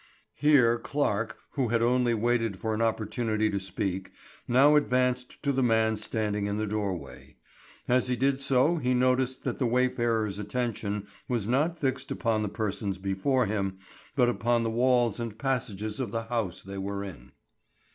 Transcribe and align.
Here 0.33 0.79
Clarke, 0.79 1.37
who 1.51 1.67
had 1.67 1.83
only 1.83 2.15
waited 2.15 2.57
for 2.57 2.73
an 2.73 2.81
opportunity 2.81 3.51
to 3.51 3.59
speak, 3.59 4.11
now 4.47 4.75
advanced 4.75 5.43
to 5.43 5.51
the 5.51 5.61
man 5.61 5.95
standing 5.95 6.47
in 6.47 6.57
the 6.57 6.65
doorway. 6.65 7.35
As 7.87 8.07
he 8.07 8.15
did 8.15 8.39
so 8.39 8.77
he 8.77 8.95
noticed 8.95 9.43
that 9.43 9.59
the 9.59 9.67
wayfarer's 9.67 10.39
attention 10.39 11.05
was 11.27 11.47
not 11.47 11.77
fixed 11.77 12.09
upon 12.09 12.41
the 12.41 12.49
persons 12.49 12.97
before 12.97 13.45
him, 13.45 13.77
but 14.15 14.27
upon 14.27 14.63
the 14.63 14.71
walls 14.71 15.19
and 15.19 15.37
passages 15.37 15.99
of 15.99 16.09
the 16.09 16.23
house 16.23 16.63
they 16.63 16.79
were 16.79 17.03
in. 17.03 17.33